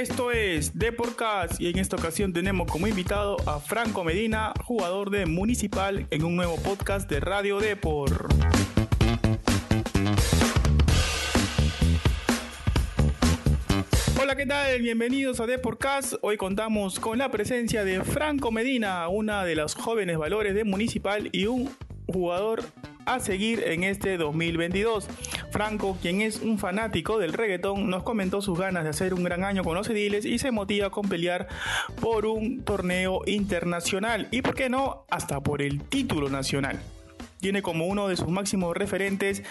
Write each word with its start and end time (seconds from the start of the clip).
Esto 0.00 0.32
es 0.32 0.78
Deporcast 0.78 1.60
y 1.60 1.68
en 1.68 1.78
esta 1.78 1.94
ocasión 1.94 2.32
tenemos 2.32 2.70
como 2.72 2.86
invitado 2.86 3.36
a 3.46 3.60
Franco 3.60 4.02
Medina, 4.02 4.54
jugador 4.64 5.10
de 5.10 5.26
Municipal, 5.26 6.06
en 6.10 6.24
un 6.24 6.36
nuevo 6.36 6.56
podcast 6.56 7.06
de 7.10 7.20
Radio 7.20 7.58
Depor. 7.58 8.28
Hola, 14.18 14.36
¿qué 14.36 14.46
tal? 14.46 14.80
Bienvenidos 14.80 15.38
a 15.38 15.44
Deporcast. 15.44 16.14
Hoy 16.22 16.38
contamos 16.38 16.98
con 16.98 17.18
la 17.18 17.30
presencia 17.30 17.84
de 17.84 18.02
Franco 18.02 18.50
Medina, 18.50 19.06
una 19.08 19.44
de 19.44 19.54
los 19.54 19.74
jóvenes 19.74 20.16
valores 20.16 20.54
de 20.54 20.64
Municipal 20.64 21.28
y 21.30 21.44
un 21.44 21.68
jugador 22.06 22.62
a 23.04 23.20
seguir 23.20 23.64
en 23.66 23.84
este 23.84 24.16
2022. 24.16 25.08
Franco, 25.50 25.98
quien 26.00 26.20
es 26.20 26.40
un 26.40 26.58
fanático 26.58 27.18
del 27.18 27.32
reggaetón, 27.32 27.90
nos 27.90 28.02
comentó 28.02 28.40
sus 28.42 28.58
ganas 28.58 28.84
de 28.84 28.90
hacer 28.90 29.14
un 29.14 29.24
gran 29.24 29.44
año 29.44 29.64
con 29.64 29.74
los 29.74 29.88
ediles 29.88 30.24
y 30.24 30.38
se 30.38 30.50
motiva 30.50 30.90
con 30.90 31.08
pelear 31.08 31.48
por 32.00 32.26
un 32.26 32.62
torneo 32.62 33.22
internacional 33.26 34.28
y, 34.30 34.42
por 34.42 34.54
qué 34.54 34.68
no, 34.68 35.04
hasta 35.10 35.40
por 35.40 35.62
el 35.62 35.82
título 35.82 36.28
nacional 36.28 36.80
tiene 37.40 37.62
como 37.62 37.86
uno 37.86 38.06
de 38.08 38.16
sus 38.16 38.28
máximos 38.28 38.76
referentes 38.76 39.42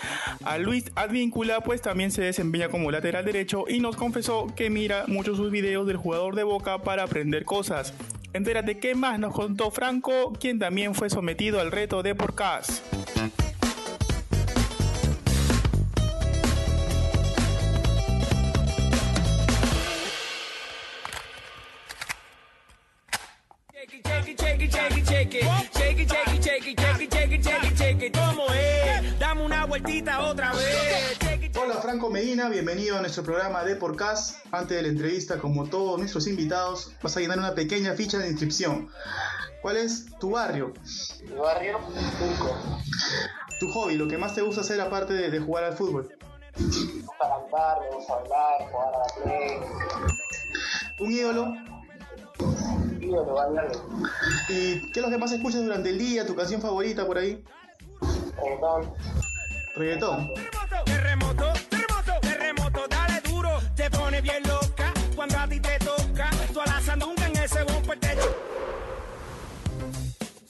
a 0.46 0.58
Luis 0.58 0.92
Advíncula, 0.96 1.62
pues 1.62 1.82
también 1.82 2.12
se 2.12 2.22
desempeña 2.22 2.70
como 2.70 2.92
lateral 2.92 3.26
derecho 3.26 3.66
y 3.68 3.80
nos 3.80 3.96
confesó 3.96 4.48
que 4.56 4.70
mira 4.70 5.06
muchos 5.08 5.38
sus 5.38 5.52
videos 5.52 5.88
del 5.88 5.98
jugador 5.98 6.36
de 6.36 6.44
Boca 6.44 6.78
para 6.80 7.04
aprender 7.04 7.46
cosas. 7.46 7.94
Entérate 8.34 8.78
qué 8.78 8.94
más 8.94 9.20
nos 9.20 9.34
contó 9.34 9.72
Franco, 9.72 10.34
quien 10.40 10.60
también 10.60 10.94
fue 10.94 11.10
sometido 11.10 11.60
al 11.60 11.72
reto 11.72 12.04
de 12.04 12.14
Porcas. 12.14 12.84
Dame 29.20 29.46
una 29.46 29.66
vueltita 29.66 30.20
otra 30.20 30.52
vez. 30.52 31.18
Hola 31.58 31.76
Franco 31.76 32.10
Medina, 32.10 32.50
bienvenido 32.50 32.98
a 32.98 33.00
nuestro 33.00 33.24
programa 33.24 33.64
de 33.64 33.78
Podcast. 33.78 34.46
Antes 34.52 34.76
de 34.76 34.82
la 34.82 34.90
entrevista, 34.90 35.40
como 35.40 35.70
todos 35.70 35.98
nuestros 35.98 36.28
invitados, 36.28 36.92
vas 37.02 37.16
a 37.16 37.22
llenar 37.22 37.40
una 37.40 37.56
pequeña 37.56 37.94
ficha 37.94 38.18
de 38.18 38.28
inscripción. 38.28 38.90
¿Cuál 39.62 39.78
es 39.78 40.08
tu 40.20 40.32
barrio? 40.32 40.74
Mi 41.24 41.36
barrio, 41.36 41.80
Turco. 42.20 42.58
Tu 43.62 43.72
hobby, 43.72 43.96
lo 43.96 44.10
que 44.10 44.18
más 44.18 44.36
te 44.36 44.42
gusta 44.42 44.60
hacer 44.60 44.82
aparte 44.82 45.14
de, 45.14 45.32
de 45.32 45.40
jugar 45.40 45.64
al 45.64 45.78
fútbol. 45.78 46.10
Me 46.58 46.66
gusta 46.66 47.30
cantar, 47.30 47.80
me 47.80 47.96
gusta 47.96 48.14
hablar, 48.14 48.72
jugar 48.72 48.94
a 48.94 49.00
la 49.00 49.24
play. 49.24 49.58
¿Un 51.00 51.12
ídolo? 51.14 51.54
¿Y 54.50 54.92
qué 54.92 55.00
es 55.00 55.06
lo 55.06 55.10
que 55.10 55.18
más 55.18 55.32
escuchas 55.32 55.64
durante 55.64 55.90
el 55.90 55.98
día? 55.98 56.26
¿Tu 56.26 56.36
canción 56.36 56.62
favorita 56.62 57.06
por 57.06 57.18
ahí? 57.18 57.44
reggaetón. 58.42 58.94
Reggaetón. 59.76 60.34
Terremoto, 60.86 61.54
terremoto, 61.70 62.14
terremoto, 62.22 62.88
dale 62.90 63.22
duro. 63.22 63.50
Te 63.76 63.90
pone 63.90 64.22
bien 64.22 64.44
loca 64.48 64.94
cuando 65.16 65.38
a 65.38 65.48
ti 65.48 65.60
te 65.60 65.78
toca. 65.80 66.30
Tú 66.54 66.62
a 66.62 66.66
la 66.66 66.82
sandunga 66.82 67.28
en 67.28 67.38
ese 67.38 67.64
bumper 67.64 68.00
te 68.00 68.10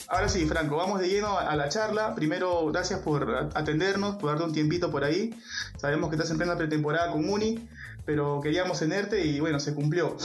Ahora 0.07 0.27
sí, 0.27 0.47
Franco, 0.47 0.75
vamos 0.77 0.99
de 0.99 1.07
lleno 1.07 1.37
a 1.37 1.55
la 1.55 1.69
charla. 1.69 2.15
Primero, 2.15 2.65
gracias 2.71 2.99
por 3.01 3.51
atendernos, 3.53 4.15
por 4.15 4.31
darte 4.31 4.43
un 4.43 4.53
tiempito 4.53 4.89
por 4.89 5.03
ahí. 5.03 5.35
Sabemos 5.77 6.09
que 6.09 6.15
estás 6.15 6.31
en 6.31 6.37
plena 6.37 6.57
pretemporada 6.57 7.11
con 7.11 7.25
Muni, 7.25 7.69
pero 8.05 8.41
queríamos 8.41 8.79
tenerte 8.79 9.23
y 9.23 9.39
bueno, 9.39 9.59
se 9.59 9.75
cumplió. 9.75 10.17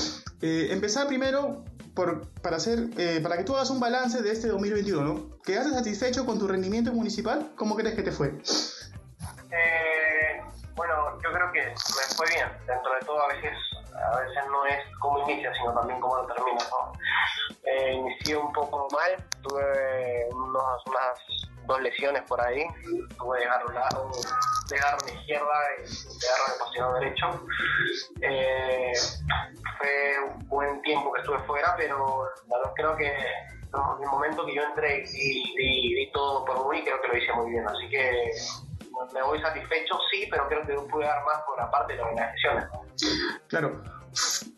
Eh, 0.46 0.68
empezar 0.72 1.06
primero 1.06 1.64
por, 1.94 2.30
para, 2.42 2.56
hacer, 2.56 2.90
eh, 2.98 3.18
para 3.22 3.38
que 3.38 3.44
tú 3.44 3.56
hagas 3.56 3.70
un 3.70 3.80
balance 3.80 4.20
de 4.20 4.30
este 4.30 4.48
2021. 4.48 5.40
¿Quedaste 5.42 5.72
satisfecho 5.72 6.26
con 6.26 6.38
tu 6.38 6.46
rendimiento 6.46 6.92
municipal? 6.92 7.52
¿Cómo 7.56 7.74
crees 7.74 7.94
que 7.94 8.02
te 8.02 8.12
fue? 8.12 8.28
Eh, 8.28 10.42
bueno, 10.76 11.18
yo 11.24 11.32
creo 11.32 11.50
que 11.50 11.62
me 11.62 12.14
fue 12.14 12.26
bien. 12.28 12.46
Dentro 12.66 12.92
de 12.92 13.00
todo, 13.06 13.22
a 13.22 13.28
veces, 13.28 13.56
a 13.94 14.20
veces 14.20 14.44
no 14.50 14.66
es 14.66 14.80
cómo 15.00 15.20
inicia, 15.30 15.50
sino 15.54 15.72
también 15.72 15.98
cómo 15.98 16.16
lo 16.16 16.26
terminas. 16.26 16.70
¿no? 16.70 16.92
Eh, 17.62 17.94
inicié 17.94 18.36
un 18.36 18.52
poco 18.52 18.86
mal, 18.92 19.16
tuve 19.40 19.62
dos 21.66 21.80
lesiones 21.80 22.22
por 22.22 22.40
ahí. 22.40 22.64
Tuve 23.16 23.40
desgarro, 23.40 23.72
lado, 23.72 24.10
desgarro 24.68 24.98
en 25.08 25.18
izquierda 25.18 25.52
y 25.78 25.82
desgarro 25.82 26.44
en 26.46 26.52
el 26.52 26.58
posición 26.58 26.94
derecho. 26.94 27.46
Eh, 28.20 28.92
fue 29.78 30.34
un 30.34 30.48
buen 30.48 30.82
tiempo 30.82 31.12
que 31.12 31.20
estuve 31.20 31.38
fuera, 31.40 31.74
pero 31.76 32.28
creo 32.74 32.96
que 32.96 33.06
en 33.06 34.02
el 34.02 34.08
momento 34.08 34.46
que 34.46 34.54
yo 34.54 34.62
entré 34.62 35.04
y 35.12 35.56
di, 35.56 36.10
todo 36.12 36.44
por 36.44 36.64
muy, 36.64 36.82
creo 36.82 37.00
que 37.00 37.08
lo 37.08 37.16
hice 37.16 37.32
muy 37.34 37.50
bien. 37.50 37.66
Así 37.66 37.88
que 37.88 38.30
me 39.12 39.22
voy 39.22 39.40
satisfecho, 39.40 39.98
sí, 40.12 40.26
pero 40.30 40.48
creo 40.48 40.66
que 40.66 40.74
pude 40.90 41.04
dar 41.04 41.24
más 41.24 41.42
por 41.46 41.60
aparte 41.60 41.94
de 41.94 41.98
las 41.98 42.32
lesiones. 42.32 42.64
Claro. 43.48 43.82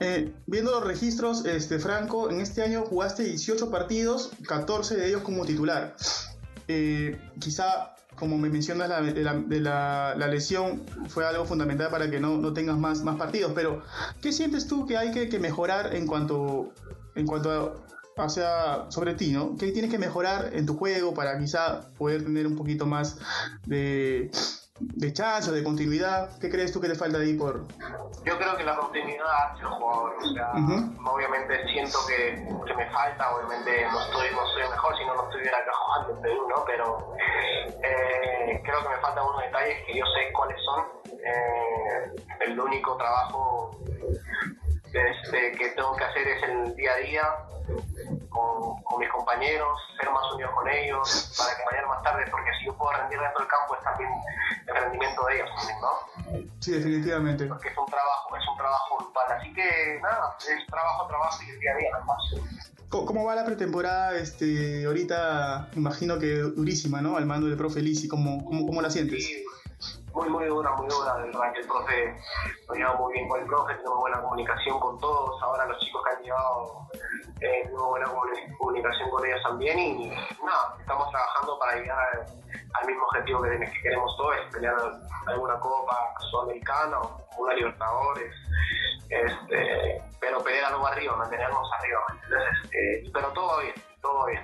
Eh, 0.00 0.34
viendo 0.46 0.70
los 0.70 0.84
registros, 0.84 1.46
este, 1.46 1.78
Franco, 1.78 2.30
en 2.30 2.40
este 2.40 2.62
año 2.62 2.82
jugaste 2.82 3.22
18 3.22 3.70
partidos, 3.70 4.32
14 4.46 4.96
de 4.96 5.08
ellos 5.08 5.22
como 5.22 5.46
titular. 5.46 5.96
Eh, 6.68 7.18
quizá, 7.38 7.94
como 8.16 8.38
me 8.38 8.48
mencionas, 8.48 8.88
la, 8.88 10.14
la, 10.16 10.26
lesión 10.28 10.82
fue 11.08 11.26
algo 11.26 11.44
fundamental 11.44 11.90
para 11.90 12.10
que 12.10 12.18
no, 12.18 12.38
no 12.38 12.52
tengas 12.52 12.76
más, 12.78 13.02
más 13.02 13.16
partidos, 13.16 13.52
pero 13.54 13.82
¿qué 14.20 14.32
sientes 14.32 14.66
tú 14.66 14.86
que 14.86 14.96
hay 14.96 15.12
que, 15.12 15.28
que 15.28 15.38
mejorar 15.38 15.94
en 15.94 16.06
cuanto, 16.06 16.72
en 17.14 17.26
cuanto 17.26 17.84
a, 18.16 18.28
sea, 18.28 18.86
sobre 18.88 19.14
ti, 19.14 19.32
¿no? 19.32 19.56
¿Qué 19.56 19.70
tienes 19.72 19.90
que 19.90 19.98
mejorar 19.98 20.50
en 20.54 20.66
tu 20.66 20.76
juego 20.76 21.14
para 21.14 21.38
quizá 21.38 21.82
poder 21.98 22.24
tener 22.24 22.46
un 22.46 22.56
poquito 22.56 22.86
más 22.86 23.18
de, 23.66 24.30
de 24.80 25.12
chance 25.12 25.50
o 25.50 25.52
de 25.52 25.62
continuidad? 25.62 26.38
¿Qué 26.38 26.50
crees 26.50 26.72
tú 26.72 26.80
que 26.80 26.88
te 26.88 26.94
falta 26.94 27.18
ahí 27.18 27.34
por...? 27.34 27.66
Yo 28.24 28.38
creo 28.38 28.56
que 28.56 28.64
la 28.64 28.76
continuidad 28.76 29.52
hacia 29.52 29.62
el 29.62 29.68
jugador, 29.68 30.16
o 30.18 30.32
sea, 30.32 30.52
obviamente 31.10 31.66
siento 31.68 31.98
que, 32.06 32.44
que 32.66 32.74
me 32.74 32.90
falta, 32.90 33.34
obviamente 33.34 33.86
no 33.90 34.00
estoy, 34.00 34.28
no 34.32 34.46
soy 34.48 34.62
mejor 34.68 34.96
si 34.98 35.04
no, 35.04 35.14
no 35.14 35.24
estuviera 35.24 35.58
acá 35.58 35.70
jugando 35.72 36.16
en 36.16 36.22
Perú, 36.22 36.48
¿no? 36.48 36.64
Pero 36.66 37.14
eh, 37.82 38.62
creo 38.64 38.82
que 38.82 38.88
me 38.88 38.96
faltan 39.00 39.24
unos 39.24 39.42
detalles 39.42 39.76
que 39.86 39.98
yo 39.98 40.04
sé 40.06 40.32
cuáles 40.32 40.58
son. 40.64 40.84
Eh, 41.24 42.12
el 42.46 42.58
único 42.58 42.96
trabajo 42.96 43.70
este, 44.92 45.52
que 45.52 45.68
tengo 45.70 45.94
que 45.96 46.04
hacer 46.04 46.28
es 46.28 46.42
el 46.42 46.76
día 46.76 46.92
a 46.92 46.96
día 46.98 47.22
con, 48.36 48.82
con 48.82 49.00
mis 49.00 49.08
compañeros, 49.08 49.80
ser 49.98 50.10
más 50.10 50.32
unidos 50.32 50.52
con 50.54 50.68
ellos, 50.68 51.34
para 51.38 51.56
que 51.56 51.64
mañana 51.64 51.88
más 51.88 52.02
tarde, 52.02 52.24
porque 52.30 52.50
si 52.58 52.66
yo 52.66 52.76
puedo 52.76 52.92
rendir 52.92 53.18
dentro 53.18 53.40
del 53.40 53.48
campo 53.48 53.76
es 53.76 53.82
también 53.82 54.10
el 54.66 54.74
rendimiento 54.76 55.26
de 55.26 55.34
ellos 55.34 55.48
también, 55.56 55.78
¿no? 55.80 56.46
Sí, 56.60 56.72
definitivamente. 56.72 57.46
porque 57.46 57.68
es 57.68 57.78
un 57.78 57.86
trabajo, 57.86 58.36
es 58.36 58.48
un 58.48 58.56
trabajo 58.56 58.98
grupal. 58.98 59.32
Así 59.38 59.52
que 59.52 60.00
nada, 60.02 60.36
es 60.40 60.66
trabajo, 60.66 61.06
trabajo 61.06 61.42
y 61.46 61.50
el 61.50 61.60
día 61.60 61.72
a 61.72 61.76
día, 61.76 61.90
nada 61.92 62.04
más. 62.04 62.18
¿Cómo, 62.88 63.24
va 63.24 63.34
la 63.34 63.44
pretemporada? 63.44 64.16
Este, 64.16 64.86
ahorita 64.86 65.70
imagino 65.74 66.18
que 66.18 66.36
durísima, 66.38 67.00
¿no? 67.00 67.16
Al 67.16 67.26
mando 67.26 67.46
del 67.46 67.56
profe 67.56 67.80
Lisi, 67.80 68.08
¿cómo, 68.08 68.44
cómo, 68.44 68.66
cómo 68.66 68.80
la 68.80 68.90
sientes? 68.90 69.24
Sí, 69.24 69.44
muy, 70.16 70.30
muy 70.30 70.46
dura, 70.46 70.72
muy 70.76 70.88
dura. 70.88 71.14
Verdad 71.16 71.52
que 71.52 71.60
el 71.60 71.66
profe 71.66 72.16
nos 72.68 72.76
lleva 72.76 72.94
muy 72.94 73.12
bien 73.12 73.28
con 73.28 73.40
el 73.40 73.46
profe, 73.46 73.74
tenemos 73.74 73.98
buena 73.98 74.20
comunicación 74.22 74.80
con 74.80 74.98
todos. 74.98 75.42
Ahora 75.42 75.66
los 75.66 75.78
chicos 75.80 76.02
que 76.04 76.16
han 76.16 76.22
llevado, 76.22 76.88
eh, 77.40 77.62
tenemos 77.64 77.88
buena 77.88 78.06
comuni- 78.06 78.56
comunicación 78.58 79.10
con 79.10 79.26
ellos 79.26 79.42
también. 79.42 79.78
Y 79.78 80.08
nada, 80.08 80.76
estamos 80.78 81.10
trabajando 81.10 81.58
para 81.58 81.76
llegar 81.76 81.98
al, 82.80 82.86
mismo 82.86 83.04
objetivo 83.04 83.42
que, 83.42 83.58
que 83.58 83.82
queremos 83.82 84.16
todos, 84.16 84.36
pelear 84.52 84.76
alguna 85.26 85.58
copa 85.60 86.14
sudamericana 86.30 87.00
o 87.00 87.20
una 87.38 87.54
Libertadores. 87.54 88.34
Este, 89.08 90.02
pero 90.20 90.42
pelear 90.42 90.72
algo 90.72 90.86
arriba, 90.86 91.16
mantenernos 91.16 91.70
arriba. 91.78 92.00
Entonces, 92.10 92.70
eh, 92.72 93.10
pero 93.12 93.28
todo 93.32 93.60
bien, 93.60 93.74
todo 94.06 94.26
bien. 94.26 94.42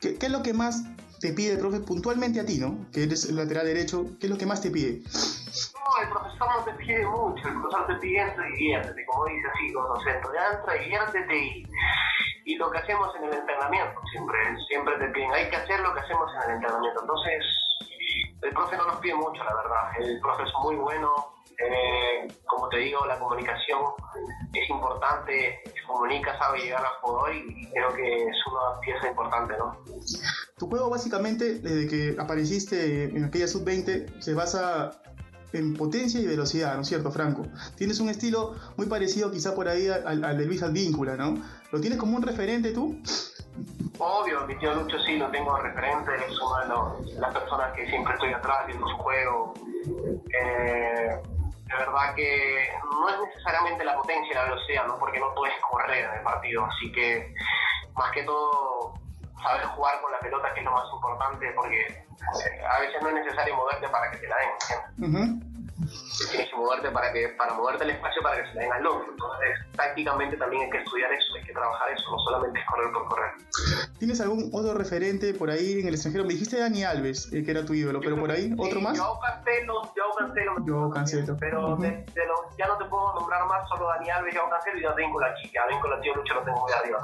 ¿Qué, 0.00 0.18
qué 0.18 0.26
es 0.26 0.32
lo 0.32 0.42
que 0.42 0.52
más 0.52 0.84
te 1.20 1.32
pide 1.32 1.52
el 1.52 1.58
profe 1.58 1.80
puntualmente 1.80 2.40
a 2.40 2.44
ti, 2.44 2.58
¿no? 2.58 2.90
Que 2.92 3.04
eres 3.04 3.24
el 3.24 3.36
lateral 3.36 3.66
derecho, 3.66 4.04
¿qué 4.20 4.26
es 4.26 4.30
lo 4.30 4.36
que 4.36 4.46
más 4.46 4.60
te 4.60 4.70
pide? 4.70 5.00
No, 5.00 6.02
el 6.02 6.08
profesor 6.10 6.48
no 6.52 6.64
te 6.64 6.72
pide 6.74 7.06
mucho, 7.06 7.48
el 7.48 7.54
profesor 7.60 7.86
te 7.86 7.94
pide 7.96 8.20
entra 8.20 8.48
y 8.48 8.52
diviértete, 8.52 9.06
como 9.06 9.24
dice 9.26 9.48
así 9.48 9.72
con 9.72 9.88
docente, 9.88 10.28
entra 10.28 10.76
y 10.76 10.84
diviértete 10.84 11.36
y, 11.36 11.66
y 12.44 12.56
lo 12.56 12.70
que 12.70 12.78
hacemos 12.78 13.08
en 13.16 13.24
el 13.24 13.34
entrenamiento, 13.34 14.00
siempre, 14.12 14.38
siempre 14.68 14.98
te 14.98 15.08
piden, 15.08 15.32
hay 15.32 15.48
que 15.48 15.56
hacer 15.56 15.80
lo 15.80 15.94
que 15.94 16.00
hacemos 16.00 16.30
en 16.34 16.50
el 16.50 16.56
entrenamiento, 16.56 17.00
entonces 17.00 17.44
el 18.42 18.50
profe 18.50 18.76
no 18.76 18.86
nos 18.86 18.96
pide 18.96 19.14
mucho, 19.14 19.42
la 19.44 19.54
verdad, 19.54 20.00
el 20.00 20.20
profe 20.20 20.42
es 20.42 20.52
muy 20.62 20.76
bueno, 20.76 21.10
eh, 21.56 22.28
como 22.64 22.70
te 22.70 22.78
digo, 22.78 23.04
la 23.04 23.18
comunicación 23.18 23.78
es 24.54 24.70
importante, 24.70 25.60
se 25.64 25.86
comunica, 25.86 26.38
sabe 26.38 26.60
llegar 26.60 26.80
al 26.80 26.92
jugador 27.02 27.34
y 27.34 27.68
creo 27.70 27.94
que 27.94 28.26
es 28.26 28.36
una 28.46 28.80
pieza 28.80 29.08
importante, 29.08 29.54
¿no? 29.58 29.76
Tu 30.56 30.66
juego 30.66 30.88
básicamente, 30.88 31.58
desde 31.58 31.88
que 31.88 32.16
apareciste 32.18 33.04
en 33.04 33.24
aquella 33.24 33.48
sub-20, 33.48 34.18
se 34.18 34.32
basa 34.32 34.92
en 35.52 35.74
potencia 35.74 36.20
y 36.20 36.26
velocidad, 36.26 36.74
¿no 36.76 36.80
es 36.80 36.88
cierto, 36.88 37.10
Franco? 37.10 37.42
Tienes 37.76 38.00
un 38.00 38.08
estilo 38.08 38.54
muy 38.78 38.86
parecido 38.86 39.30
quizá 39.30 39.54
por 39.54 39.68
ahí 39.68 39.88
al, 39.88 40.24
al 40.24 40.38
de 40.38 40.46
Luis 40.46 40.62
Advíncula, 40.62 41.16
¿no? 41.16 41.34
¿Lo 41.70 41.80
tienes 41.82 41.98
como 41.98 42.16
un 42.16 42.22
referente 42.22 42.72
tú? 42.72 42.98
Obvio, 43.98 44.46
mi 44.46 44.56
tío 44.56 44.74
Lucho 44.74 44.98
sí 45.00 45.18
lo 45.18 45.30
tengo 45.30 45.54
de 45.56 45.64
referente, 45.64 46.12
es 46.28 46.40
una 46.40 46.96
de 46.96 47.20
las 47.20 47.34
personas 47.34 47.72
que 47.74 47.86
siempre 47.88 48.14
estoy 48.14 48.32
atrás 48.32 48.66
viendo 48.66 48.88
su 48.88 48.96
juego. 48.96 49.54
Eh, 50.32 51.20
de 51.66 51.76
verdad 51.76 52.14
que 52.14 52.68
no 52.82 53.08
es 53.08 53.20
necesariamente 53.28 53.84
la 53.84 53.96
potencia 53.96 54.30
y 54.30 54.34
la 54.34 54.44
velocidad, 54.44 54.86
¿no? 54.86 54.98
porque 54.98 55.18
no 55.18 55.34
puedes 55.34 55.54
correr 55.60 56.04
en 56.04 56.14
el 56.18 56.22
partido, 56.22 56.64
así 56.64 56.92
que 56.92 57.34
más 57.94 58.10
que 58.12 58.22
todo 58.24 58.98
saber 59.42 59.66
jugar 59.66 60.00
con 60.00 60.12
la 60.12 60.20
pelota 60.20 60.52
que 60.54 60.60
es 60.60 60.64
lo 60.64 60.72
más 60.72 60.84
importante, 60.92 61.52
porque 61.54 61.80
eh, 61.86 62.64
a 62.66 62.80
veces 62.80 63.02
no 63.02 63.08
es 63.08 63.14
necesario 63.14 63.56
moverte 63.56 63.88
para 63.88 64.10
que 64.10 64.18
te 64.18 64.28
la 64.28 64.36
den. 64.36 65.14
Ujú. 65.14 65.53
Tienes 66.30 66.48
que 66.50 66.56
moverte 66.56 66.90
para 66.90 67.12
que 67.12 67.28
para 67.30 67.54
moverte 67.54 67.84
el 67.84 67.90
espacio 67.90 68.22
para 68.22 68.42
que 68.42 68.48
se 68.48 68.54
la 68.54 68.62
den 68.62 68.72
al 68.72 68.86
otro. 68.86 69.06
Entonces, 69.10 69.58
tácticamente 69.76 70.36
también 70.36 70.62
hay 70.64 70.70
que 70.70 70.78
estudiar 70.78 71.12
eso, 71.12 71.34
hay 71.36 71.44
que 71.44 71.52
trabajar 71.52 71.88
eso, 71.92 72.10
no 72.10 72.18
solamente 72.20 72.60
es 72.60 72.66
correr 72.66 72.92
por 72.92 73.08
correr. 73.08 73.30
¿Tienes 73.98 74.20
algún 74.20 74.50
otro 74.52 74.74
referente 74.74 75.34
por 75.34 75.50
ahí 75.50 75.80
en 75.80 75.88
el 75.88 75.94
extranjero? 75.94 76.24
Me 76.24 76.32
dijiste 76.34 76.58
Dani 76.58 76.84
Alves, 76.84 77.32
eh, 77.32 77.44
que 77.44 77.50
era 77.50 77.64
tu 77.64 77.74
ídolo, 77.74 78.00
pero 78.00 78.16
por 78.18 78.30
ahí, 78.30 78.52
¿otro 78.58 78.78
Sí, 78.78 78.84
más? 78.84 78.98
Joao 78.98 79.18
Cancelo, 79.20 79.82
Joao 79.96 80.14
Cancelo. 80.16 80.54
gusta 80.58 80.94
Cancelo. 80.94 81.36
Pero 81.40 81.72
Ujú. 81.74 81.82
de, 81.82 81.88
de 81.90 82.26
los, 82.26 82.56
ya 82.58 82.66
no 82.66 82.76
te 82.78 82.84
puedo 82.86 83.14
nombrar 83.14 83.46
más, 83.46 83.68
solo 83.68 83.86
Dani 83.88 84.10
Alves, 84.10 84.34
Joao 84.36 84.50
Cancelo 84.50 84.78
y 84.78 84.82
David 84.82 85.04
aquí. 85.32 85.50
Que 85.50 85.58
David 85.58 85.76
la 85.90 86.00
tío 86.00 86.14
Lucho 86.14 86.34
lo 86.34 86.42
tengo 86.42 86.60
muy 86.60 86.72
arriba. 86.72 87.00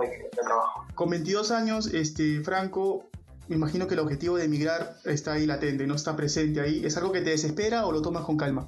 De 0.00 0.42
trabajo. 0.42 0.84
Con 0.94 1.10
22 1.10 1.50
años, 1.50 1.86
este, 1.86 2.40
Franco, 2.42 3.04
me 3.48 3.56
imagino 3.56 3.86
que 3.86 3.94
el 3.94 4.00
objetivo 4.00 4.36
de 4.36 4.44
emigrar 4.44 4.96
está 5.04 5.32
ahí 5.32 5.46
latente, 5.46 5.86
no 5.86 5.94
está 5.94 6.16
presente 6.16 6.60
ahí. 6.60 6.84
¿Es 6.84 6.96
algo 6.96 7.12
que 7.12 7.20
te 7.20 7.30
desespera 7.30 7.86
o 7.86 7.92
lo 7.92 8.02
tomas 8.02 8.24
con 8.24 8.36
calma? 8.36 8.66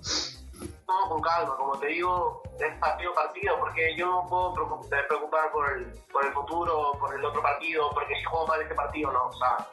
No, 0.89 1.09
con 1.09 1.21
calma, 1.21 1.57
como 1.57 1.79
te 1.79 1.89
digo, 1.89 2.43
es 2.59 2.79
partido 2.79 3.13
a 3.13 3.15
partido, 3.15 3.59
porque 3.61 3.95
yo 3.97 4.07
no 4.07 4.27
puedo 4.29 4.55
preocup- 4.55 5.07
preocupar 5.09 5.51
por 5.53 5.71
el, 5.73 5.85
por 6.13 6.25
el 6.25 6.33
futuro, 6.33 6.93
por 6.99 7.15
el 7.15 7.25
otro 7.25 7.43
partido, 7.43 7.91
porque 7.93 8.15
si 8.17 8.25
juego 8.25 8.47
mal 8.47 8.61
este 8.63 8.75
partido, 8.75 9.13
no. 9.13 9.27
O 9.27 9.33
sea, 9.33 9.67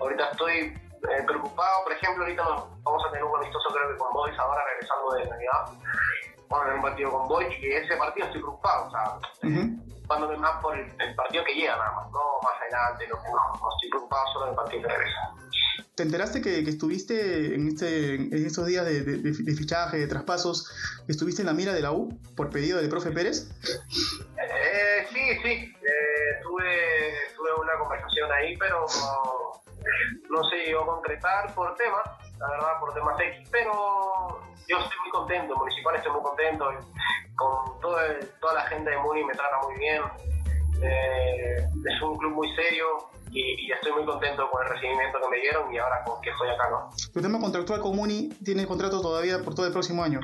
ahorita 0.00 0.30
estoy 0.32 0.56
eh, 0.58 1.22
preocupado, 1.26 1.84
por 1.84 1.92
ejemplo, 1.92 2.24
ahorita 2.24 2.42
vamos 2.82 3.02
a 3.06 3.10
tener 3.10 3.24
un 3.24 3.36
amistoso 3.36 3.68
creo 3.72 3.92
que 3.92 3.98
con 3.98 4.12
Boys 4.12 4.38
ahora 4.38 4.60
regresando 4.72 5.12
de 5.12 5.30
Navidad. 5.30 5.78
Vamos 6.48 6.62
a 6.62 6.64
tener 6.64 6.76
un 6.76 6.82
partido 6.82 7.10
con 7.12 7.28
Boys 7.28 7.48
y 7.62 7.66
ese 7.68 7.96
partido 7.96 8.26
estoy 8.26 8.40
preocupado, 8.42 8.86
o 8.86 8.90
sea. 8.90 9.18
Ocupándome 10.10 10.36
más 10.38 10.60
por 10.60 10.76
el, 10.76 10.86
el 11.00 11.14
partido 11.14 11.44
que 11.44 11.54
llega 11.54 11.76
nada 11.76 11.92
más, 11.92 12.10
no 12.10 12.20
más 12.42 12.60
adelante, 12.60 13.06
no, 13.08 13.16
no, 13.16 13.60
no 13.60 13.68
estoy 13.76 13.90
preocupado 13.90 14.26
solo 14.32 14.46
del 14.46 14.54
partido 14.56 14.82
que 14.82 14.88
regresa. 14.88 15.34
¿Te 15.94 16.02
enteraste 16.02 16.40
que, 16.42 16.64
que 16.64 16.70
estuviste 16.70 17.54
en, 17.54 17.68
este, 17.68 18.14
en 18.16 18.46
estos 18.46 18.66
días 18.66 18.84
de, 18.86 19.02
de- 19.02 19.18
de- 19.18 19.54
fichaje, 19.54 19.98
de 19.98 20.06
traspasos, 20.06 20.68
estuviste 21.08 21.42
en 21.42 21.46
la 21.46 21.52
mira 21.52 21.72
de 21.72 21.80
la 21.80 21.92
U 21.92 22.18
por 22.36 22.50
pedido 22.50 22.78
del 22.78 22.88
profe 22.88 23.10
Pérez? 23.10 23.50
Eh, 23.62 25.06
sí, 25.12 25.20
sí, 25.42 25.74
eh, 25.82 26.40
tuve, 26.42 27.12
tuve 27.36 27.54
una 27.60 27.78
conversación 27.78 28.30
ahí, 28.32 28.56
pero 28.56 28.80
no, 28.80 29.62
no 30.30 30.44
se 30.48 30.56
llegó 30.56 30.82
a 30.82 30.86
concretar 30.86 31.54
por 31.54 31.74
temas, 31.76 32.02
la 32.40 32.48
verdad, 32.48 32.80
por 32.80 32.94
temas 32.94 33.20
X, 33.20 33.48
pero 33.52 34.40
yo 34.66 34.78
estoy 34.78 34.98
muy 35.00 35.10
contento, 35.10 35.56
municipal 35.56 35.94
estoy 35.96 36.12
muy 36.12 36.22
contento, 36.22 36.70
con 37.36 37.80
todo 37.80 38.00
el- 38.00 38.28
toda 38.40 38.54
la 38.54 38.62
gente 38.62 38.90
de 38.90 38.98
Muni 38.98 39.24
me 39.24 39.34
trata 39.34 39.58
muy 39.66 39.76
bien, 39.78 40.02
eh, 40.82 41.56
es 41.58 42.02
un 42.02 42.16
club 42.16 42.32
muy 42.32 42.48
serio 42.56 42.86
y, 43.30 43.66
y 43.66 43.72
estoy 43.72 43.92
muy 43.92 44.04
contento 44.06 44.50
con 44.50 44.62
el 44.64 44.70
recibimiento 44.72 45.18
que 45.20 45.28
me 45.28 45.36
dieron 45.40 45.72
y 45.72 45.78
ahora 45.78 46.02
con 46.04 46.20
que 46.22 46.30
estoy 46.30 46.48
acá, 46.48 46.70
¿no? 46.70 46.90
Tu 47.12 47.20
tema 47.20 47.38
contractual 47.38 47.80
con 47.80 47.94
Muni 47.96 48.28
tiene 48.44 48.66
contrato 48.66 49.00
todavía 49.00 49.42
por 49.42 49.54
todo 49.54 49.66
el 49.66 49.72
próximo 49.72 50.02
año. 50.02 50.20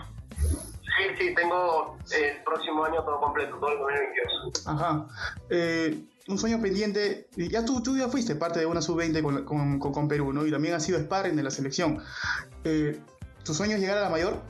Sí, 0.96 1.14
sí, 1.18 1.34
tengo 1.34 1.98
el 2.10 2.42
próximo 2.42 2.84
año 2.84 3.02
todo 3.04 3.20
completo, 3.20 3.56
todo 3.58 3.70
el 3.72 3.78
2022. 3.78 4.66
Ajá. 4.66 5.06
Eh, 5.50 5.98
un 6.28 6.38
sueño 6.38 6.60
pendiente. 6.60 7.28
Ya 7.36 7.64
tú, 7.64 7.82
ya 7.96 8.08
fuiste 8.08 8.34
parte 8.36 8.60
de 8.60 8.66
una 8.66 8.82
sub-20 8.82 9.22
con, 9.22 9.44
con, 9.44 9.78
con- 9.78 9.92
con 9.92 10.08
Perú, 10.08 10.32
¿no? 10.32 10.44
Y 10.46 10.50
también 10.50 10.74
has 10.74 10.84
sido 10.84 10.98
sparring 10.98 11.36
de 11.36 11.42
la 11.42 11.50
selección. 11.50 12.02
Eh, 12.64 12.98
¿Tu 13.44 13.54
sueño 13.54 13.74
es 13.76 13.80
llegar 13.80 13.98
a 13.98 14.02
la 14.02 14.08
mayor? 14.10 14.42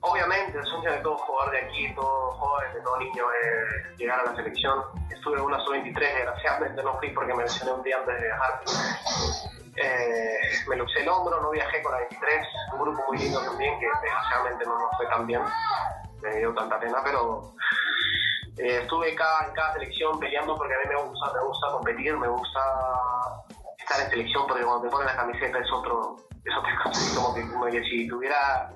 Obviamente, 0.00 0.58
el 0.58 0.64
sueño 0.64 0.90
de 0.90 0.98
todo 0.98 1.16
jugador 1.18 1.52
de 1.52 1.58
aquí, 1.58 1.94
todo 1.94 2.32
joven, 2.32 2.72
de 2.74 2.80
todo 2.80 2.98
niño, 2.98 3.24
es 3.44 3.98
llegar 3.98 4.20
a 4.20 4.24
la 4.30 4.36
selección. 4.36 4.80
Estuve 5.10 5.34
en 5.38 5.42
una 5.44 5.60
sub-23, 5.64 5.94
desgraciadamente 5.94 6.82
no 6.82 6.98
fui 6.98 7.10
porque 7.10 7.32
me 7.34 7.44
lesioné 7.44 7.72
un 7.72 7.82
día 7.84 7.98
antes 7.98 8.14
de 8.16 8.22
viajar. 8.26 8.60
Eh, 9.76 10.36
me 10.68 10.76
luxé 10.76 11.00
el 11.00 11.08
hombro, 11.08 11.40
no 11.40 11.50
viajé 11.50 11.80
con 11.82 11.92
la 11.92 11.98
23, 11.98 12.46
un 12.74 12.80
grupo 12.80 13.00
muy 13.08 13.18
lindo 13.18 13.40
también 13.42 13.78
que 13.80 13.86
desgraciadamente 13.86 14.64
no 14.66 14.78
nos 14.78 14.96
fue 14.96 15.06
tan 15.06 15.26
bien, 15.26 15.40
me 16.22 16.36
dio 16.38 16.52
tanta 16.54 16.78
pena, 16.78 16.98
pero 17.04 17.54
eh, 18.58 18.80
estuve 18.82 19.14
cada, 19.14 19.48
en 19.48 19.54
cada 19.54 19.72
selección 19.74 20.18
peleando 20.18 20.56
porque 20.56 20.74
a 20.74 20.78
mí 20.78 20.94
me 20.94 21.02
gusta, 21.02 21.32
me 21.32 21.40
gusta 21.46 21.66
competir, 21.72 22.16
me 22.16 22.28
gusta 22.28 22.60
estar 23.78 24.00
en 24.00 24.10
selección 24.10 24.46
porque 24.46 24.64
cuando 24.64 24.82
te 24.82 24.90
ponen 24.90 25.06
la 25.06 25.16
camiseta 25.16 25.58
es 25.58 25.72
otro, 25.72 26.16
es 26.44 26.56
otra 26.56 26.82
cosa, 26.82 27.14
como 27.14 27.34
que, 27.34 27.48
como 27.48 27.64
que 27.66 27.82
si 27.84 28.08
tuviera, 28.08 28.70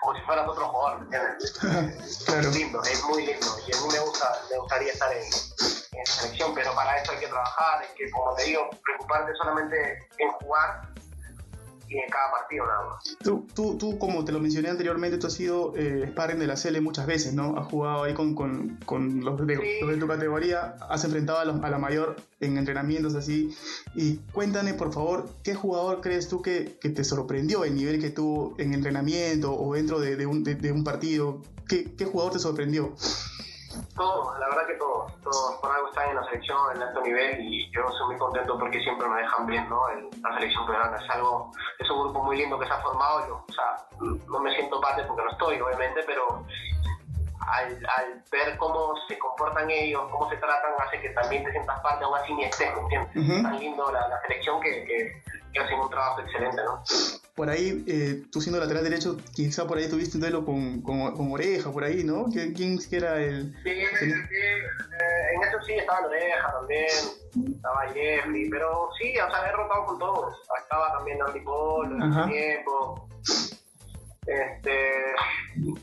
como 0.00 0.18
si 0.18 0.22
fueras 0.22 0.46
otro 0.46 0.68
jugador, 0.68 0.98
¿me 1.00 1.04
entiendes? 1.16 1.58
Claro. 2.26 2.48
Es 2.48 2.56
lindo, 2.56 2.82
es 2.82 3.04
muy 3.04 3.24
lindo 3.26 3.46
y 3.66 3.76
a 3.76 3.80
mí 3.80 3.88
me, 3.92 3.98
gusta, 4.00 4.32
me 4.50 4.58
gustaría 4.58 4.92
estar 4.92 5.12
en, 5.12 5.22
en 5.22 6.06
selección, 6.06 6.52
pero 6.54 6.74
para 6.74 6.96
eso 6.96 7.12
hay 7.12 7.18
que 7.18 7.28
trabajar, 7.28 7.80
hay 7.80 7.94
que, 7.96 8.10
como 8.10 8.34
te 8.34 8.44
digo, 8.44 8.68
preocuparte 8.84 9.32
solamente 9.36 9.98
en 10.18 10.30
jugar 10.32 10.88
y 11.88 11.94
en 11.96 12.10
cada 12.10 12.30
partido 12.32 12.66
nada 12.66 12.88
más. 12.88 13.16
Tú, 13.22 13.46
tú, 13.54 13.76
tú, 13.78 13.98
como 13.98 14.24
te 14.24 14.32
lo 14.32 14.40
mencioné 14.40 14.68
anteriormente, 14.70 15.18
tú 15.18 15.26
has 15.28 15.32
sido 15.34 15.72
eh, 15.76 16.06
sparring 16.10 16.38
de 16.38 16.46
la 16.46 16.54
CL 16.56 16.80
muchas 16.80 17.06
veces, 17.06 17.34
¿no? 17.34 17.56
Has 17.56 17.66
jugado 17.66 18.04
ahí 18.04 18.14
con, 18.14 18.34
con, 18.34 18.78
con 18.84 19.24
los, 19.24 19.46
de, 19.46 19.56
Sí. 19.56 19.62
los 19.80 19.90
de 19.90 19.96
tu 19.98 20.06
categoría, 20.06 20.76
has 20.88 21.04
enfrentado 21.04 21.38
a, 21.38 21.44
los- 21.44 21.62
a 21.62 21.70
la 21.70 21.78
mayor 21.78 22.16
en 22.40 22.58
entrenamientos 22.58 23.14
así. 23.14 23.54
Y 23.94 24.16
cuéntame, 24.32 24.74
por 24.74 24.92
favor, 24.92 25.28
¿qué 25.42 25.54
jugador 25.54 26.00
crees 26.00 26.28
tú 26.28 26.42
que, 26.42 26.76
que 26.80 26.88
te 26.90 27.04
sorprendió 27.04 27.64
el 27.64 27.74
nivel 27.74 28.00
que 28.00 28.10
tuvo 28.10 28.54
en 28.58 28.74
entrenamiento 28.74 29.54
o 29.54 29.74
dentro 29.74 30.00
de, 30.00 30.16
de 30.16 30.26
un, 30.26 30.42
de, 30.44 30.54
de 30.54 30.72
un 30.72 30.84
partido? 30.84 31.42
¿Qué, 31.68 31.92
¿Qué 31.96 32.04
jugador 32.04 32.32
te 32.32 32.38
sorprendió? 32.38 32.94
Todos, 33.94 34.38
la 34.38 34.48
verdad 34.48 34.66
que 34.66 34.74
todos, 34.74 35.12
todos 35.22 35.56
por 35.56 35.72
algo 35.72 35.88
están 35.88 36.10
en 36.10 36.16
la 36.16 36.24
selección 36.24 36.76
en 36.76 36.82
alto 36.82 37.00
nivel 37.00 37.40
y 37.40 37.70
yo 37.72 37.88
soy 37.92 38.06
muy 38.08 38.18
contento 38.18 38.58
porque 38.58 38.80
siempre 38.82 39.08
me 39.08 39.20
dejan 39.20 39.46
bien, 39.46 39.68
¿no? 39.68 39.88
En 39.90 40.10
la 40.22 40.34
selección 40.34 40.66
peruana 40.66 40.96
es 40.96 41.10
algo, 41.10 41.50
es 41.78 41.90
un 41.90 42.02
grupo 42.02 42.22
muy 42.22 42.36
lindo 42.36 42.58
que 42.58 42.66
se 42.66 42.72
ha 42.72 42.80
formado, 42.80 43.26
yo, 43.26 43.44
o 43.48 43.52
sea, 43.52 43.76
no 44.28 44.38
me 44.40 44.54
siento 44.54 44.80
parte 44.80 45.02
porque 45.04 45.24
no 45.24 45.30
estoy, 45.30 45.60
obviamente, 45.60 46.02
pero 46.06 46.44
al, 47.46 47.86
al 47.96 48.22
ver 48.30 48.56
cómo 48.58 48.94
se 49.08 49.18
comportan 49.18 49.70
ellos, 49.70 50.02
cómo 50.10 50.28
se 50.28 50.36
tratan, 50.36 50.72
hace 50.78 51.00
que 51.00 51.10
también 51.10 51.44
te 51.44 51.52
sientas 51.52 51.80
parte, 51.80 52.04
aún 52.04 52.16
así 52.16 52.34
ni 52.34 52.44
estés, 52.44 52.74
¿me 52.74 52.80
entiendes? 52.82 53.16
Ujú. 53.16 53.42
Tan 53.42 53.58
lindo 53.58 53.92
la, 53.92 54.08
la 54.08 54.20
selección 54.22 54.60
que, 54.60 54.84
que, 54.84 55.22
que 55.52 55.60
hacen 55.60 55.78
un 55.78 55.88
trabajo 55.88 56.20
excelente, 56.20 56.62
¿no? 56.64 56.82
Por 57.36 57.50
ahí, 57.50 57.84
eh, 57.86 58.22
tú 58.32 58.40
siendo 58.40 58.58
lateral 58.58 58.82
derecho, 58.82 59.18
quizá 59.34 59.66
por 59.66 59.76
ahí 59.76 59.90
tuviste 59.90 60.16
un 60.16 60.22
duelo 60.22 60.42
con, 60.46 60.80
con, 60.80 61.14
con 61.14 61.30
Oreja, 61.30 61.70
por 61.70 61.84
ahí, 61.84 62.02
¿no? 62.02 62.24
¿Quién, 62.32 62.54
quién 62.54 62.78
era 62.90 63.20
el...? 63.20 63.54
Sí, 63.62 63.70
sí, 63.74 63.96
sí. 64.00 64.10
Eh, 64.10 65.34
en 65.34 65.42
eso 65.42 65.58
sí 65.66 65.74
estaba 65.74 66.00
Loreja 66.00 66.50
también, 66.50 66.86
estaba 67.54 67.88
Jeffrey, 67.92 68.48
pero 68.48 68.88
sí, 68.98 69.12
o 69.18 69.30
sea, 69.30 69.48
he 69.48 69.52
rotado 69.52 69.84
con 69.84 69.98
todos. 69.98 70.34
Estaba 70.62 70.92
también 70.96 71.18
Andy 71.20 71.40
Paul 71.40 71.92
en 71.92 72.10
ese 72.10 72.28
tiempo. 72.30 73.08
Este, 74.26 74.90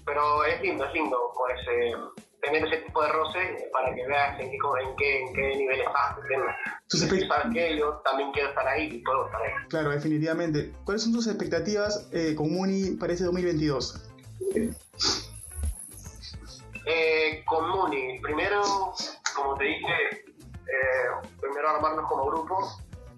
pero 0.05 0.43
es 0.45 0.60
lindo, 0.60 0.86
es 0.86 0.93
lindo 0.93 1.17
pues, 1.38 1.55
eh, 1.72 1.93
tener 2.43 2.65
ese 2.67 2.77
tipo 2.83 3.01
de 3.01 3.07
roce 3.09 3.69
para 3.71 3.95
que 3.95 4.05
veas 4.05 4.39
en 4.39 4.50
qué, 4.51 4.57
en 4.57 4.95
qué, 4.97 5.19
en 5.21 5.33
qué 5.33 5.55
nivel 5.57 5.79
estás. 5.79 6.17
espe- 6.89 7.27
sabes 7.27 7.53
que 7.53 7.77
yo 7.77 8.01
también 8.03 8.31
quiero 8.33 8.50
estar 8.50 8.67
ahí 8.67 8.89
y 8.91 8.97
puedo 9.03 9.25
estar 9.27 9.41
ahí. 9.41 9.51
Claro, 9.69 9.89
definitivamente. 9.91 10.73
¿Cuáles 10.83 11.03
son 11.03 11.13
tus 11.13 11.27
expectativas 11.27 12.09
eh, 12.12 12.35
con 12.35 12.51
Muni 12.51 12.91
para 12.97 13.13
este 13.13 13.25
2022? 13.25 14.09
Eh, 16.85 17.43
con 17.45 17.69
Muni, 17.69 18.19
primero, 18.19 18.62
como 19.35 19.55
te 19.57 19.63
dije, 19.63 19.93
eh, 20.19 21.27
primero 21.39 21.69
armarnos 21.69 22.07
como 22.09 22.25
grupo, 22.25 22.57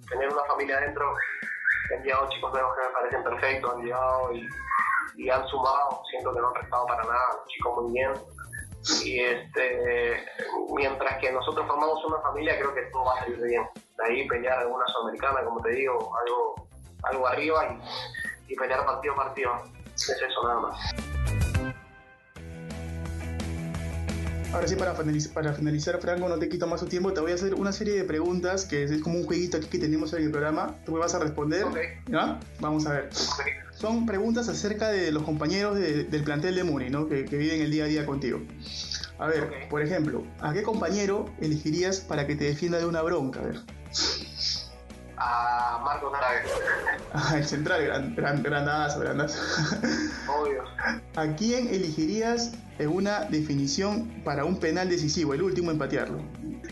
tener 0.10 0.30
una 0.32 0.44
familia 0.46 0.78
adentro. 0.78 1.14
He 1.92 1.96
enviado 1.96 2.30
chicos 2.30 2.52
nuevos 2.54 2.74
que 2.76 2.88
me 2.88 2.94
parecen 2.94 3.24
perfectos, 3.24 3.74
han 3.76 3.82
llegado 3.84 4.32
y, 4.34 4.48
y 5.18 5.30
han 5.30 5.48
sumado, 5.48 6.02
siento 6.12 6.32
que 6.34 6.40
no 6.42 6.50
han 6.50 6.56
restado 6.56 6.86
para 6.88 7.04
nada, 7.04 7.44
chicos 7.48 7.84
muy 7.84 7.94
bien. 7.94 8.12
Y 9.04 9.20
este, 9.20 10.26
mientras 10.76 11.18
que 11.20 11.32
nosotros 11.32 11.66
formamos 11.68 12.04
una 12.06 12.20
familia, 12.22 12.58
creo 12.58 12.74
que 12.74 12.84
todo 12.92 13.06
va 13.06 13.16
a 13.16 13.20
salir 13.20 13.42
bien. 13.42 13.64
De 13.98 14.04
ahí 14.04 14.28
pelear 14.28 14.60
alguna 14.60 14.86
sudamericana, 14.88 15.44
como 15.44 15.62
te 15.62 15.70
digo, 15.72 16.14
algo, 16.20 16.68
algo 17.04 17.28
arriba 17.28 17.80
y, 18.48 18.54
y 18.54 18.56
pelear 18.56 18.86
partido 18.86 19.14
a 19.14 19.18
partido. 19.18 19.52
Es 19.96 20.10
eso 20.10 20.44
nada 20.44 20.60
más. 20.60 20.96
Ahora 24.54 24.68
sí, 24.70 24.76
para 24.78 24.96
finalizar, 24.96 25.34
para 25.34 25.54
finalizar, 25.54 26.00
Franco, 26.00 26.30
no 26.30 26.40
te 26.40 26.48
quito 26.48 26.66
más 26.66 26.80
tu 26.80 26.86
tiempo, 26.86 27.12
te 27.12 27.20
voy 27.20 27.32
a 27.32 27.36
hacer 27.36 27.56
una 27.56 27.74
serie 27.74 27.96
de 27.96 28.06
preguntas 28.06 28.64
que 28.64 28.84
es 28.84 29.02
como 29.02 29.20
un 29.20 29.26
jueguito 29.26 29.58
aquí 29.58 29.68
que 29.68 29.80
tenemos 29.80 30.14
en 30.14 30.24
el 30.24 30.32
programa. 30.32 30.76
Tú 30.86 30.94
me 30.94 31.00
vas 31.00 31.14
a 31.14 31.20
responder. 31.20 31.66
Ok. 31.66 31.78
¿Ya? 32.08 32.40
Vamos 32.62 32.88
a 32.88 32.94
ver. 32.94 33.10
Son 33.76 34.06
preguntas 34.06 34.48
acerca 34.48 34.90
de 34.90 35.12
los 35.12 35.24
compañeros 35.24 35.76
de- 35.78 36.06
del 36.06 36.24
plantel 36.24 36.56
de 36.56 36.64
Muni, 36.64 36.90
¿no? 36.90 37.08
Que, 37.08 37.26
que 37.26 37.38
viven 37.38 37.62
el 37.62 37.72
día 37.72 37.84
a 37.84 37.88
día 37.88 38.06
contigo. 38.06 38.40
A 39.20 39.28
ver, 39.28 39.68
por 39.70 39.82
ejemplo, 39.82 40.24
¿a 40.40 40.54
qué 40.54 40.64
compañero 40.64 41.26
elegirías 41.40 42.00
para 42.00 42.26
que 42.28 42.36
te 42.36 42.46
defienda 42.46 42.78
de 42.80 42.86
una 42.86 43.02
bronca? 43.02 43.40
A 43.42 43.44
ver. 43.44 43.60
A 45.18 45.82
Marcos 45.84 46.14
Aragón. 46.14 46.52
Ah, 47.18 47.36
el 47.38 47.46
central, 47.48 47.82
gran, 47.86 48.14
gran, 48.14 48.44
grandazo, 48.44 49.00
grandazo. 49.00 49.40
Obvio. 50.28 50.64
¿A 51.16 51.28
quién 51.38 51.70
elegirías 51.70 52.52
en 52.78 52.90
una 52.90 53.22
definición 53.22 54.10
para 54.26 54.44
un 54.44 54.60
penal 54.60 54.90
decisivo, 54.90 55.34
el 55.34 55.42
último 55.42 55.72
en 55.72 55.78
patearlo? 55.78 56.18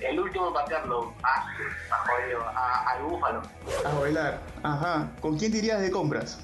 El 0.01 0.19
último 0.19 0.49
en 0.49 0.53
patearlo. 0.53 1.13
Ah, 1.23 1.45
a 1.91 1.95
jodido. 2.09 2.41
A, 2.43 2.89
al 2.91 3.03
Búfalo. 3.03 3.41
A 3.85 3.93
bailar. 3.99 4.41
Ajá. 4.63 5.11
¿Con 5.21 5.37
quién 5.39 5.53
te 5.53 5.59
irías 5.59 5.79
de 5.79 5.89
compras? 5.91 6.37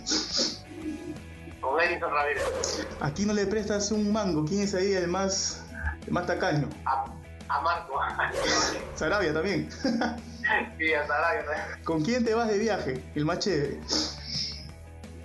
Con 1.69 1.79
Edison 1.81 2.11
Ramírez. 2.11 2.87
¿A 2.99 3.11
quién 3.11 3.27
no 3.27 3.33
le 3.35 3.45
prestas 3.45 3.91
un 3.91 4.11
mango? 4.11 4.43
¿Quién 4.43 4.61
es 4.61 4.73
ahí 4.73 4.93
el 4.93 5.07
más, 5.07 5.63
el 6.07 6.11
más 6.11 6.25
tacaño? 6.25 6.67
A, 6.85 7.05
a 7.47 7.61
Marco. 7.61 7.99
Sarabia 8.95 9.33
también. 9.33 9.69
sí, 10.77 10.93
a 10.93 11.05
Sarabia 11.05 11.45
también. 11.45 11.83
¿Con 11.83 12.03
quién 12.03 12.25
te 12.25 12.33
vas 12.33 12.47
de 12.47 12.57
viaje? 12.57 13.03
El 13.13 13.25
más 13.25 13.39
chévere. 13.39 13.79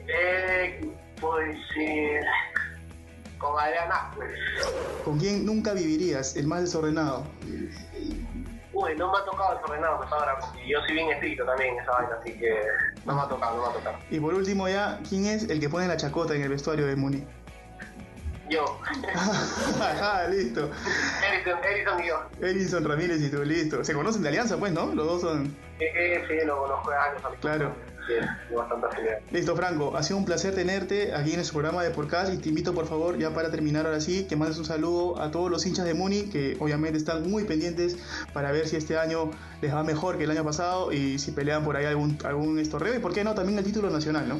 Eh, 0.07 0.93
puedo 1.19 1.39
decir. 1.39 2.21
Con 3.39 3.59
Adrián. 3.59 3.89
¿Con 5.03 5.19
quién 5.19 5.47
nunca 5.47 5.73
vivirías? 5.73 6.37
El 6.37 6.47
más 6.47 6.61
desordenado. 6.61 7.25
Uy, 8.75 8.95
no 8.97 9.11
me 9.11 9.19
ha 9.19 9.25
tocado 9.25 9.55
desordenado 9.55 9.97
pues 9.99 10.13
ahora, 10.13 10.39
yo 10.67 10.79
soy 10.81 10.95
bien 10.95 11.11
estricto 11.11 11.45
también 11.47 11.75
en 11.75 11.81
esa 11.81 11.93
vaina, 11.93 12.17
así 12.21 12.39
que 12.39 12.61
no 13.07 13.15
me 13.15 13.21
ha 13.23 13.29
tocado, 13.29 13.57
no 13.57 13.63
me 13.63 13.69
ha 13.69 13.73
tocado. 13.73 13.97
Y 14.11 14.21
por 14.21 14.35
último 14.35 14.69
ya, 14.69 15.01
¿quién 15.09 15.27
es 15.27 15.45
el 15.45 15.61
que 15.61 15.69
pone 15.69 15.87
la 15.87 15.97
chacota 15.97 16.35
en 16.35 16.43
el 16.43 16.49
vestuario 16.49 16.87
de 16.87 16.97
Muni? 16.97 17.25
Yo, 18.51 18.79
Ajá, 19.81 20.29
listo. 20.29 20.71
Edison, 21.33 21.59
Edison 21.65 22.05
y 22.05 22.09
yo. 22.09 22.21
Edison 22.41 22.85
Ramírez 22.85 23.23
y 23.23 23.31
tú, 23.31 23.43
listo. 23.43 23.83
Se 23.83 23.95
conocen 23.95 24.23
de 24.23 24.29
alianza, 24.29 24.59
pues, 24.59 24.73
¿no? 24.73 24.95
Los 24.95 25.07
dos 25.07 25.21
son... 25.23 25.57
Eh, 25.81 25.91
eh, 25.95 26.25
sí, 26.29 26.47
lo 26.47 26.59
conozco 26.59 26.91
de 26.91 26.97
años. 26.97 27.23
Claro. 27.41 27.75
Bastante 28.55 28.87
afinidad. 28.87 29.19
Listo, 29.31 29.57
Franco. 29.57 29.97
Ha 29.97 30.03
sido 30.03 30.19
un 30.19 30.25
placer 30.25 30.55
tenerte 30.55 31.15
aquí 31.15 31.31
en 31.31 31.37
nuestro 31.37 31.61
programa 31.61 31.83
de 31.83 31.91
Podcast 31.91 32.33
y 32.33 32.39
te 32.39 32.49
invito, 32.49 32.75
por 32.75 32.87
favor, 32.87 33.19
ya 33.19 33.31
para 33.31 33.51
terminar 33.51 33.87
ahora 33.87 34.01
sí, 34.01 34.27
que 34.27 34.37
mandes 34.37 34.59
un 34.59 34.65
saludo 34.65 35.21
a 35.21 35.31
todos 35.31 35.51
los 35.51 35.65
hinchas 35.67 35.85
de 35.85 35.95
Muni 35.95 36.29
que 36.31 36.57
obviamente 36.61 36.99
están 36.99 37.29
muy 37.31 37.45
pendientes 37.45 37.97
para 38.33 38.53
ver 38.53 38.69
si 38.69 38.77
este 38.77 38.99
año 38.99 39.31
les 39.61 39.75
va 39.75 39.83
mejor 39.83 40.19
que 40.19 40.25
el 40.25 40.31
año 40.31 40.45
pasado 40.45 40.93
y 40.93 41.19
si 41.19 41.33
pelean 41.33 41.65
por 41.65 41.77
ahí 41.77 41.85
algún, 41.87 42.19
algún 42.25 42.59
estorreo 42.59 42.95
y 42.95 42.99
por 42.99 43.15
qué 43.15 43.25
no, 43.25 43.35
también 43.35 43.59
el 43.59 43.65
título 43.65 43.91
nacional, 43.91 44.29
¿no? 44.29 44.39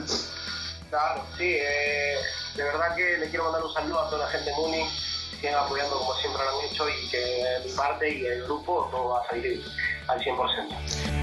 Claro, 0.91 1.25
sí, 1.37 1.57
eh, 1.57 2.17
de 2.57 2.63
verdad 2.63 2.95
que 2.95 3.19
le 3.19 3.29
quiero 3.29 3.45
mandar 3.45 3.65
un 3.65 3.73
saludo 3.73 4.01
a 4.01 4.11
toda 4.11 4.27
la 4.27 4.31
gente 4.31 4.51
de 4.51 4.57
Muni, 4.57 4.85
que 5.31 5.37
sigan 5.49 5.65
apoyando 5.65 5.99
como 5.99 6.15
siempre 6.15 6.43
lo 6.45 6.59
han 6.59 6.67
hecho 6.67 6.89
y 6.89 7.09
que 7.11 7.19
de 7.19 7.61
mi 7.65 7.73
parte 7.73 8.11
y 8.11 8.27
el 8.27 8.45
grupo 8.45 8.89
todo 8.91 9.09
va 9.11 9.23
a 9.23 9.29
salir 9.29 9.61
al 10.09 10.21
100%. 10.21 11.14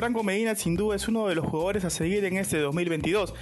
Franco 0.00 0.24
Medina 0.24 0.54
sin 0.54 0.76
duda 0.76 0.96
es 0.96 1.08
uno 1.08 1.28
de 1.28 1.34
los 1.34 1.44
jugadores 1.44 1.84
a 1.84 1.90
seguir 1.90 2.24
en 2.24 2.38
este 2.38 2.58
2022. 2.58 3.34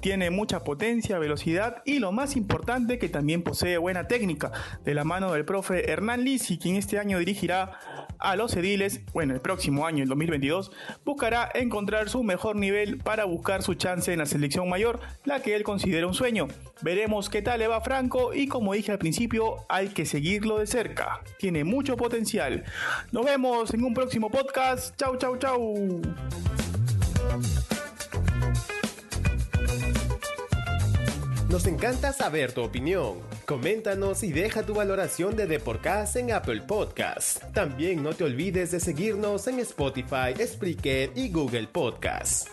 Tiene 0.00 0.28
mucha 0.28 0.62
potencia, 0.62 1.18
velocidad 1.18 1.82
y 1.86 2.00
lo 2.00 2.12
más 2.12 2.36
importante 2.36 2.98
que 2.98 3.08
también 3.08 3.42
posee 3.42 3.78
buena 3.78 4.08
técnica. 4.08 4.52
De 4.84 4.92
la 4.92 5.04
mano 5.04 5.32
del 5.32 5.46
profe 5.46 5.90
Hernán 5.90 6.22
Lisi, 6.22 6.58
quien 6.58 6.76
este 6.76 6.98
año 6.98 7.18
dirigirá 7.18 8.01
a 8.22 8.36
los 8.36 8.56
ediles, 8.56 9.00
bueno, 9.12 9.34
el 9.34 9.40
próximo 9.40 9.86
año, 9.86 10.02
el 10.02 10.08
2022, 10.08 10.70
buscará 11.04 11.50
encontrar 11.54 12.08
su 12.08 12.22
mejor 12.22 12.56
nivel 12.56 12.98
para 12.98 13.24
buscar 13.24 13.62
su 13.62 13.74
chance 13.74 14.12
en 14.12 14.20
la 14.20 14.26
selección 14.26 14.68
mayor, 14.68 15.00
la 15.24 15.42
que 15.42 15.54
él 15.54 15.64
considera 15.64 16.06
un 16.06 16.14
sueño. 16.14 16.48
Veremos 16.80 17.28
qué 17.28 17.42
tal 17.42 17.58
le 17.58 17.68
va 17.68 17.80
Franco 17.80 18.32
y 18.32 18.46
como 18.46 18.74
dije 18.74 18.92
al 18.92 18.98
principio, 18.98 19.66
hay 19.68 19.88
que 19.88 20.06
seguirlo 20.06 20.58
de 20.58 20.66
cerca. 20.66 21.20
Tiene 21.38 21.64
mucho 21.64 21.96
potencial. 21.96 22.64
Nos 23.10 23.24
vemos 23.24 23.74
en 23.74 23.84
un 23.84 23.94
próximo 23.94 24.30
podcast. 24.30 24.96
Chau, 24.96 25.16
chau, 25.16 25.36
chau. 25.36 26.00
Nos 31.48 31.66
encanta 31.66 32.12
saber 32.12 32.52
tu 32.52 32.62
opinión. 32.62 33.31
Coméntanos 33.46 34.22
y 34.22 34.32
deja 34.32 34.62
tu 34.62 34.74
valoración 34.74 35.36
de 35.36 35.46
The 35.46 35.58
Podcast 35.58 36.16
en 36.16 36.32
Apple 36.32 36.62
Podcast. 36.62 37.42
También 37.52 38.02
no 38.02 38.14
te 38.14 38.24
olvides 38.24 38.70
de 38.70 38.80
seguirnos 38.80 39.46
en 39.48 39.58
Spotify, 39.60 40.34
Spreaker 40.46 41.10
y 41.16 41.28
Google 41.30 41.66
Podcast. 41.66 42.48